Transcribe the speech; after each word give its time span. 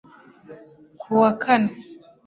ku 1.01 1.09
wa 1.21 1.29
kane 1.41 1.71